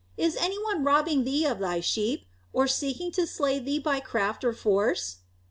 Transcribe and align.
Is 0.17 0.35
any 0.35 0.57
one 0.63 0.83
robbing 0.83 1.25
thee 1.25 1.45
of 1.45 1.59
thy 1.59 1.79
sheep, 1.79 2.25
or 2.53 2.67
seeking 2.67 3.11
to 3.11 3.27
slay 3.27 3.59
thee 3.59 3.77
by 3.77 3.99
craft 3.99 4.43
or 4.43 4.51
force?" 4.51 5.17